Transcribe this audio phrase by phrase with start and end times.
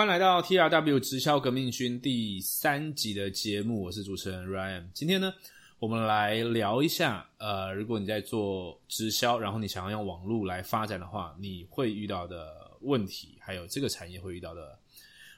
[0.00, 4.82] 欢迎来到 T R W 直销革命军第三集的节目，我是主持人 Ryan。
[4.94, 5.30] 今天呢，
[5.78, 14.74] 我们来聊一下，呃，如果你在做直销，然后你想要用网络来发展的话，你会遇到的问题，还有这个产业会遇到的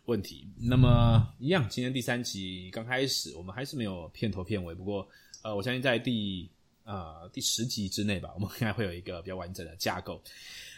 [0.04, 0.46] 问题。
[0.56, 5.04] 那么，一样，今天第三集刚开始，我们还是没有片头片尾，不过，
[5.42, 6.48] 呃，我相信在第
[6.84, 10.22] 呃第十集之内吧，我们应该会有一个比较完整的架构。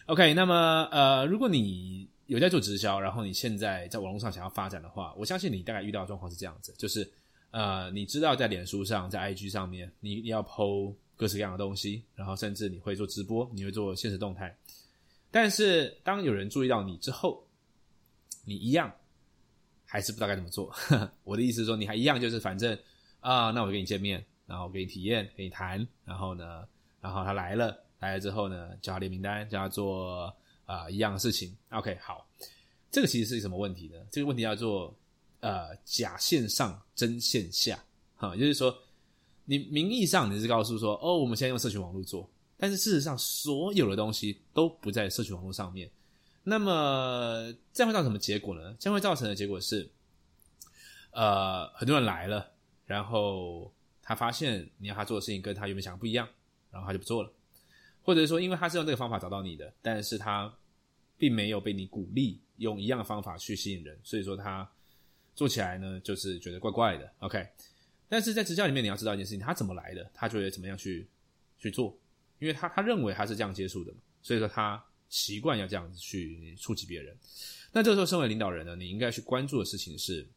[0.07, 7.11] OK，那么，呃，如果你有在做直销，然后你现在在网络上想要发展的话，我相信你大概遇到的状况是这样子，就是
[7.51, 14.57] 呃，你知道在脸书上、在 IG 上面，你要 PO 各式各样的东西，然后甚至你会做直播，你会做现实动态，
[15.31, 17.47] 但是当有人注意到你之后，
[18.45, 18.91] 你一样
[19.85, 20.75] 还是不知道该怎么做。
[21.25, 22.77] 我的意思是说，你还一样就是反正
[23.21, 26.67] 啊，那我跟你见面，然后我给你体验，给你谈，然后呢，
[27.01, 30.35] 然后他来了，来了之后呢，叫他列名单，叫他做。
[30.67, 31.57] 啊，一样的事情。
[31.71, 32.27] OK，好，
[32.91, 33.99] 这个其实是什么问题呢？
[34.11, 34.95] 这个问题叫做
[35.41, 37.83] 呃假线上真线下，
[38.17, 38.77] 哈，就是说
[39.45, 45.91] 你名义上你是告诉说哦，我们现在用社群网络做，但是事实上所有的东西都不在社群网络上面。
[46.43, 48.77] 那么这样会造成什么结果呢？
[48.79, 49.91] 这样会造成的结果是，
[51.11, 52.53] 呃，很多人来了，
[52.85, 56.29] 然后他发现你要他做的事情跟他原本想的不一样，
[56.71, 57.33] 然后他就不做了。
[58.05, 60.55] 或者说，因为他是用这个方法找到你的，但是他
[61.17, 64.71] 并没有被你鼓励用一样的方法去吸引人，所以说他
[65.35, 67.11] 做起来呢，就是觉得怪怪的。
[67.21, 67.45] OK，
[68.09, 71.09] 但是在直销里面，你要知道一件事情，他怎么来的，他觉得怎么样去
[71.59, 71.99] 去做，
[72.39, 77.17] 因为他他认为他是这样接触的嘛，所以说他习惯要这样子去触及别人。
[77.73, 80.29] 那这个时候，身为领导人呢，你应该去关注的事情是，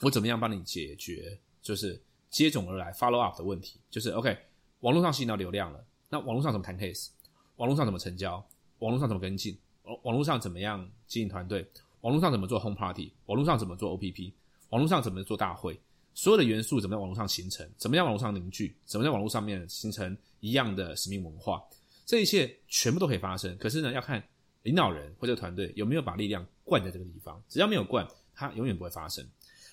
[0.00, 4.36] 我怎么样帮你解决，就是接踵而来 follow up 的问题，就是 OK，
[4.80, 5.84] 网络上吸引到流量了。
[6.14, 7.08] 那网络上怎么谈 case？
[7.56, 8.34] 网络上怎么成交？
[8.78, 9.58] 网络上怎么跟进？
[9.82, 11.66] 网网络上怎么样经营团队？
[12.02, 13.10] 网络上怎么做 home party？
[13.26, 14.32] 网络上怎么做 OPP？
[14.68, 15.76] 网络上怎么做大会？
[16.14, 17.68] 所有的元素怎么在网络上形成？
[17.76, 18.76] 怎么样网络上凝聚？
[18.84, 21.60] 怎么在网络上面形成一样的使命文化？
[22.06, 23.58] 这一切全部都可以发生。
[23.58, 24.22] 可是呢，要看
[24.62, 27.42] 领导人或者团队有没有把力量灌在这个地方。
[27.48, 29.26] 只要没有灌，它永远不会发生。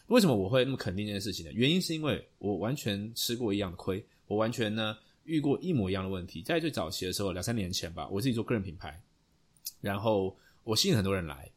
[0.07, 1.51] 为什么我会那么肯定这件事情呢？
[1.53, 4.97] 原因是因为我完全吃过一样的亏，我完全呢。
[5.23, 9.01] 遇过一模一样的问题，在最早期的时候，两三年前吧，我自己做个人品牌，
[9.79, 11.49] 然后我吸引很多人来，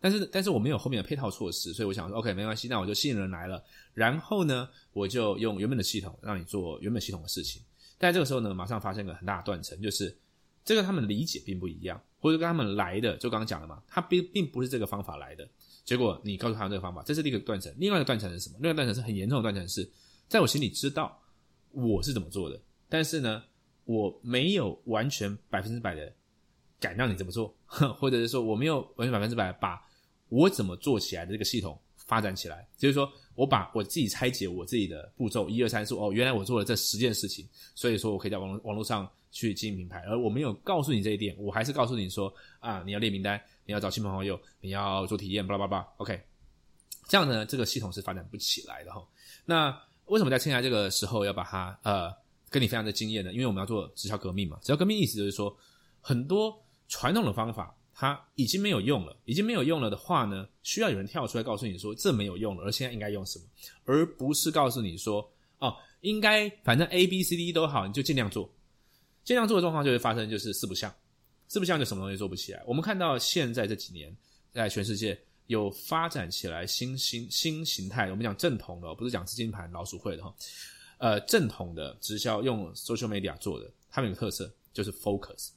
[0.00, 3.62] 但是但是我没有后面的配套措施，所以我想说，OK，没关系，那我就吸引人来了，
[3.94, 7.62] 然后呢，我就用原本的系统让你做原本系统的事情，
[7.98, 10.16] 但这个时候呢，马上发生一个很大的断层，就是
[10.64, 15.48] 这个他们理解并不一样，或者跟他们来的，就刚刚讲了嘛，他并并不是这个方法来的，
[15.84, 18.56] 结果你告诉他这个方法，这是第一个断层，另外一个断层是什么？
[18.60, 19.88] 另外一个断层是很严重的断层，是
[20.28, 21.20] 在我心里知道
[21.70, 22.60] 我是怎么做的。
[22.92, 23.42] 但是呢，
[23.86, 26.12] 我没有完全百分之百的
[26.78, 27.54] 敢让你这么做，
[27.96, 29.82] 或者是说我没有完全百分之百把
[30.28, 32.68] 我怎么做起来的这个系统发展起来。
[32.76, 40.00] 就是说我把我自己拆解我自己的步骤，一二三四，哦，原来我做了这十件事情，所以说我可以在网络网络上去经营品牌。
[40.06, 42.30] 而我没有告诉你这一点，我还是告诉你说
[42.60, 45.88] 啊，你要列名单，你要找亲朋好友，你要做体验，巴拉巴拉。
[45.96, 46.20] OK，
[47.08, 49.02] 这样呢，这个系统是发展不起来的哈。
[49.46, 52.20] 那为什么在现在这个时候要把它呃？
[52.52, 54.58] 跟你非常的惊艳呢，因为我们要做直销革命嘛。
[54.60, 55.56] 直销革命意思就是说，
[56.00, 56.54] 很多
[56.86, 63.44] 传统的方法它已经没有用了，已经没有用了的话呢，需要有人跳出来告诉你说这没有用了，而现在应该用什么，
[63.86, 65.26] 而不是告诉你说
[65.58, 68.52] 哦，应该反正 A B C D 都好，你就尽量做，
[69.24, 70.94] 尽量做的状况就会发生就是四不像，
[71.48, 72.62] 四不像就什么东西做不起来。
[72.66, 74.14] 我们看到现在这几年
[74.52, 80.34] 在全世界有发展起来新新新形态，我们讲正统的，不是讲资金盘老鼠会的哈。
[81.02, 85.48] 呃，正统的直销用 social media 做的，他们有个特色就是 focus，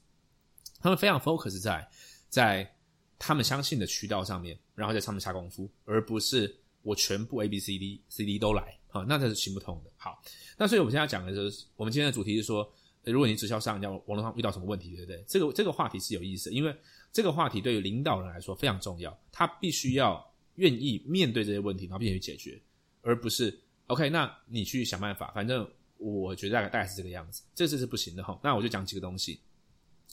[0.79, 1.87] 他们非常 focus 在
[2.29, 2.75] 在
[3.19, 9.91] 他们相信的渠道上面，然后在上面下功夫，而不是我全部 A B C D C D 都来啊，那这是行不通的。
[9.97, 10.19] 好，
[10.57, 12.67] 那所以我们现在讲的就是，我们今天的主题是说，
[13.03, 15.23] 如果你直销商要网络上遇到什么问题，对不对？
[15.27, 16.75] 这个这个话题是有意思，因为
[17.13, 22.59] 这个话题对于领导人来说非常重要，他必须要愿意面对这些问题，然后并且去解决，
[23.03, 23.61] 而不是。
[23.87, 28.39] OK，那你去想办法，反正我觉得大概大概是这个样子，这次是不行的哈。
[28.43, 29.39] 那我就讲几个东西。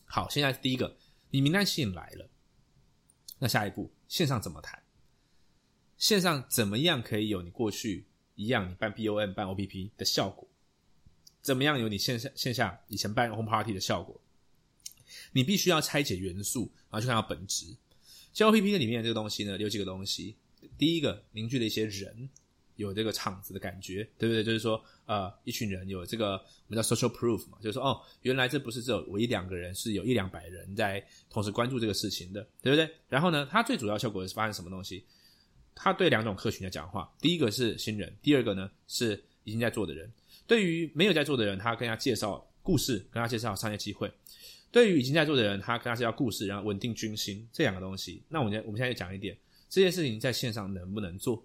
[0.04, 0.94] 好，现在第一个，
[1.30, 2.28] 你名单吸引来了，
[3.38, 4.82] 那下一步线上怎么谈？
[5.96, 10.46] 线上怎么样可以有你过去一样你办 BOM 办 OPP 的效果？
[11.40, 14.20] 怎么样有你线下线下以前办 Home Party 的效果？
[15.32, 17.74] 你必须要拆解元素，然后去看到本质。
[18.34, 20.36] 像 OPP 里面这个东西呢，有几个东西。
[20.76, 22.28] 第一个，凝聚了一些人。
[22.76, 24.42] 有这个场子的感觉，对不对？
[24.42, 26.32] 就是说，呃，一群人有这个
[26.69, 32.88] 我们叫 social proof 嘛，就是说，哦，原来这不是只有我一两个人，是有一两百人在同时关注这个事情的，对不对？
[33.08, 35.04] 然后呢，它最主要效果是发生什么东西？
[35.74, 40.12] 他对两种客群在讲话，第一个是新人，第二个呢是已经在做的人。
[40.46, 44.06] 对于没有在做的人，他跟他介绍故事，跟他介绍商业机会；
[44.70, 48.22] 对于已经在做的人，他跟他介绍故事，然后稳定军心这两个东西。
[48.28, 49.34] 那我们我们现在就讲一点，
[49.70, 51.42] 这件事情在线上能不能做？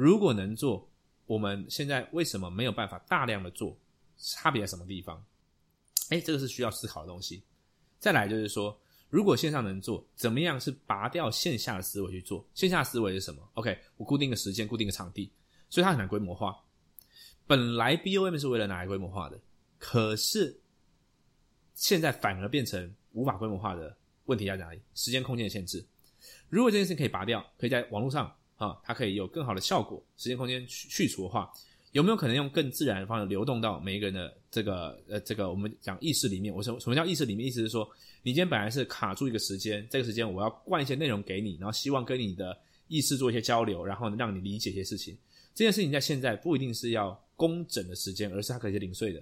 [0.00, 0.88] 如果能做，
[1.26, 3.76] 我们现在为什么没有办法大量的做？
[4.16, 5.22] 差别在什么地方？
[6.08, 7.42] 哎，这个是需要思考的东西。
[7.98, 8.80] 再来就是说。
[9.10, 12.46] 如果线上能做，怎么样是拔掉线下的思维去做？
[12.54, 15.32] 线下思维是什么？OK，我固定个时间，固定个场地，
[15.68, 16.56] 所以它很难规模化。
[17.44, 19.38] 本来 BOM 是为了拿来规模化的，
[19.80, 20.56] 可是
[21.74, 23.94] 现在反而变成无法规模化的
[24.26, 24.80] 问题在哪里？
[24.94, 25.84] 时间空间的限制。
[26.48, 30.00] 如果这件事可以拔掉，可以在网络上啊，它可以有更好的效果。
[30.16, 31.50] 时间空间去去除的话。
[31.92, 36.54] 有没有可能用更自然的方式流动到每一个人的这个呃这个我们讲意识里面？
[36.54, 37.44] 我说什么叫意识里面？
[37.44, 37.84] 意思是说，
[38.22, 45.18] 你今天本来是卡住一个时间，这个时间我要灌一些内容给你，然后希望跟你的意识做一些交流，然后让你理解一些事情。
[45.52, 49.20] 这件事情在现在不一定是要工整的时间，而是它可以是零碎的。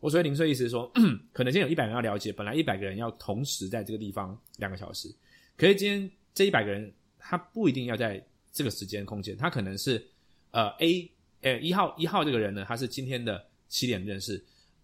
[0.00, 0.90] 我所谓零碎意思是说，
[1.34, 5.14] 可能今天有一百人要了解，本来一百个人要同时在这个地方两个小时，
[5.54, 8.24] 可是今天这一百个人他不一定要在
[8.56, 10.04] 这个时间空间，他可能是
[10.50, 11.08] 呃 A。
[11.42, 14.34] 诶，一号一号这个人呢，他是今天的七点认识；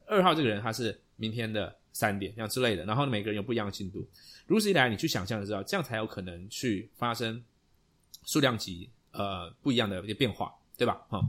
[0.06, 2.84] 二号这个人他是明天的三点，这样之类的。
[2.84, 4.06] 然后每个人有不一样的进度。
[4.46, 7.42] 如此一来，你去想象就知道，这样才有可能去发生
[8.26, 11.04] 数量级呃不一样的一些变化，对吧？
[11.08, 11.20] 哈，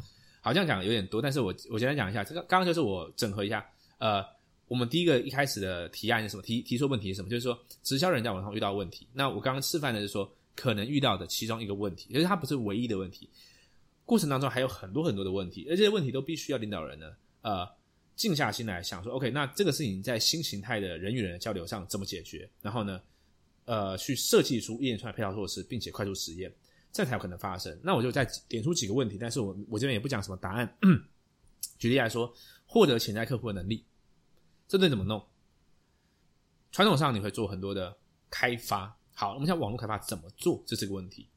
[0.41, 3.65] 好像讲有点多，但是我我简单讲一下，这个刚刚就是我整合一下。
[3.99, 4.23] 呃，
[4.67, 6.43] 我们第一个一开始的提案是什么？
[6.43, 7.29] 提提出问题是什么？
[7.29, 9.07] 就是说直销人在网上遇到问题。
[9.13, 13.29] 那我刚刚示范的是说可能遇到的其中一个问题，其实它不是唯一的问题。
[14.05, 17.67] 过程当中还有很多很多的问题，而这些问题都必须要领导人呢，呃，
[18.15, 22.49] 静下心来想说，OK，那这个事情在新形态的人与人的交流上怎么解决？
[22.61, 23.01] 然后呢，
[23.65, 26.53] 呃，去设计出一连串配套措施，并且快速实验，
[26.91, 27.79] 这才有可能发生。
[27.81, 30.77] 那我就再点出几个问题，但是我我这边也不讲什么答案。
[31.79, 32.33] 举例来说，
[32.65, 33.85] 获得潜在客户的能力，
[34.67, 35.25] 这对怎么弄？
[36.73, 37.95] 传统上你会做很多的
[38.29, 41.27] 开发，好，我们讲网络开发怎么做，这是个问题，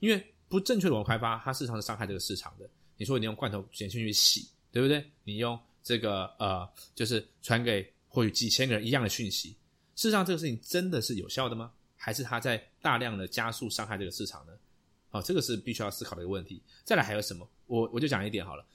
[0.00, 0.34] 因为。
[0.50, 2.68] 不正确的网络开发，它事实上是伤害这个市场的。
[2.96, 5.08] 你说你用罐头简讯去洗，对不对？
[5.22, 9.50] 你用这个呃，就是传给或许几千个人一样的讯息，
[9.94, 11.70] 事实上这个事情真的是有效的吗？
[11.96, 14.52] 还是它在大量的加速伤害这个市场呢？
[15.12, 16.60] 哦，这个是必须要思考的一个问题。
[16.82, 17.48] 再来还有什么？
[17.68, 18.66] 我我就讲一点好了，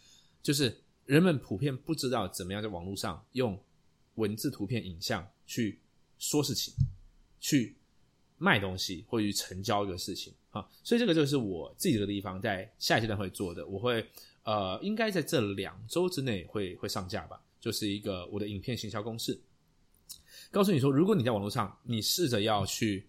[0.41, 3.61] 就是人们普遍不知道怎么样在网络上用
[4.13, 5.77] 文字、图片、影像去
[6.19, 6.73] 说事情，
[7.41, 7.75] 去
[8.45, 10.31] 卖东西或者去成交一个事情。
[10.51, 14.05] 啊，所以这个就是我自己这个地方在下一阶段会做的，我会
[14.43, 19.37] 呃，应该在这两周之内会会上架吧，就是一个我的影片行销公式，
[20.51, 23.05] 告诉你说，如果你在网络上，你试着要去，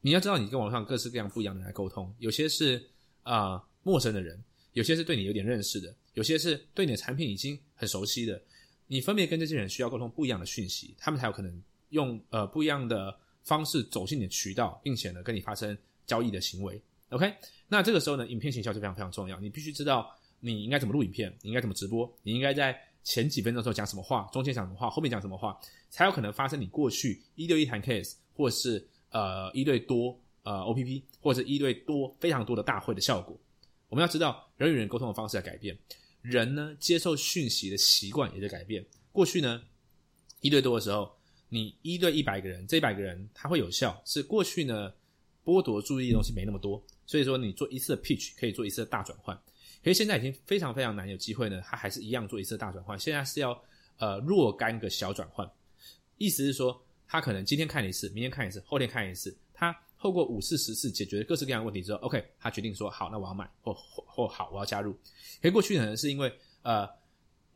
[0.00, 2.82] 你要知道你跟网络上各式各样不一样的人来沟通，有些是
[3.22, 4.42] 啊陌生的人，
[4.72, 8.42] 有些是对你有点认识的，有些是对你的产品已经很熟悉的，
[8.88, 13.16] 你分别跟这些人需要沟通不一样的讯息，他们才有可能用呃不一样的
[13.48, 16.80] 方式走进你的渠道，并且呢跟你发生交易的行为。
[17.08, 17.34] OK，
[17.66, 19.40] 那这个时候呢，影片行销就非常非常重要。
[19.40, 25.58] 你必须知道你应该怎么录影片，你应该怎么直播，你应该在前几分钟时候讲什么话，中间讲什么话，后面讲什么话，
[25.88, 33.34] 才有可能发生你过去一对一谈 case，或是呃一对多呃 OPP，或者一对多非常多的大会的效果。
[33.88, 35.74] 我们要知道人与人沟通的方式在改变，
[36.20, 38.84] 人呢接受讯息的习惯也在改变。
[39.10, 39.62] 过去呢
[40.42, 41.10] 一对多的时候，
[41.48, 44.92] 你一对一百个人，这一百个人他会有效，是过去呢
[45.44, 46.82] 剥夺注意力的东西没那么多。
[47.06, 49.34] 所以说，你做一次的 pitch 可以做一次的大转换，
[49.82, 52.98] 可是现在已经非常非常难有机会呢，它还是一样做一次大转换。
[52.98, 53.58] 现在是要
[53.96, 55.50] 呃若干个小转换，
[56.18, 64.94] 意思是说，他可能今天看一次，明天看一次，后天看一次，他透过五次十次解决各式各样的问题之后，OK，他决定说好，那我要买，或或或好，我要加入。
[65.40, 66.30] 可过去可能是因为
[66.62, 66.86] 呃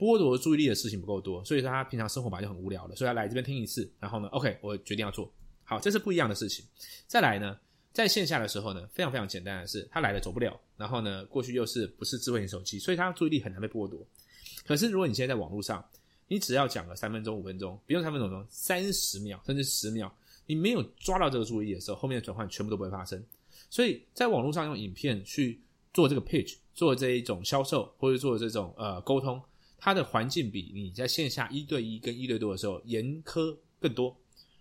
[0.03, 5.33] 剥夺注意力的事情不够多，所以说他平常生活本来就很无聊了，所以他来这边听一次，然后呢，OK，我决定要做
[5.63, 6.65] 好，这是不一样的事情。
[7.07, 7.57] 再来呢？
[7.93, 14.05] 在线下的时候呢，非常非常简单的是，他来了走不了，然后呢，过去又是不是智慧型手机，所以他注意力很难被剥夺。
[14.67, 15.85] 可是如果你现在在网络上，
[16.27, 20.13] 你只要讲个三分钟、五分钟，不用三分钟，三十秒甚至十秒，
[20.47, 23.23] 你没有抓到这个注意力的时候，后面的转换全部都不会发生。
[23.71, 25.61] 所以在网络上用影片去
[25.93, 29.39] 做这个 pitch，做这一种销售或者做这种呃沟通，
[29.83, 34.17] 它的环境比你在线下一对一跟一对多的时候严苛更多。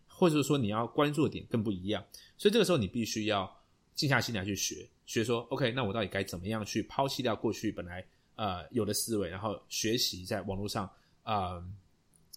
[0.08, 2.06] 或者说你要关注的点更不一样，
[2.38, 3.52] 所以这个时候你必须要
[3.96, 10.88] 静下心来去学学说，OK，那我到底该怎么样去抛弃掉过去本来呃有的思维，然后学习在网络上
[11.24, 11.60] 啊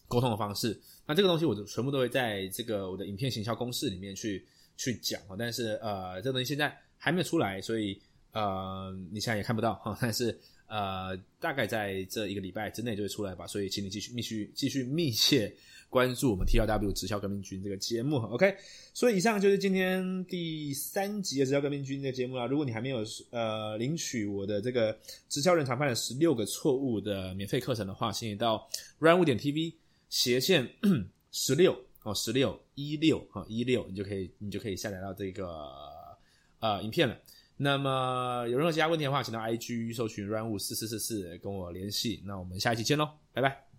[0.08, 0.80] 沟通的方式。
[1.04, 4.46] 那这个东西我就全部都会在这个我的影片行销公式里面去
[4.78, 5.36] 去讲啊。
[5.38, 8.00] 但是呃，这个东西现在还没有出来，所以
[8.32, 9.94] 呃你现在也看不到哈。
[10.00, 13.47] 但是呃，大概在这一个礼拜之内就会出来吧。
[13.47, 15.54] 所以请你继续密续继续密切。
[15.90, 18.56] 关注我们 T L W 直销革命军这个节目，OK。
[18.92, 22.49] 所以以上就是今天第三集的直销革命军这个节目了。
[22.49, 28.68] 如果你还没有呃领取我的这个直销人常犯的十六个错误的免费课程的话，请你到
[28.99, 29.73] run 五点 TV
[30.09, 30.68] 斜线
[31.30, 35.47] 十六哦十六一六哈一六，你就可以你就可以下载到这个
[36.59, 37.16] 呃影片了。
[37.56, 42.23] 那么有任何其他问题的话，请到 IG 搜寻 run 五四四四四跟我联系。
[42.25, 43.74] 那我们下一期见喽，拜拜。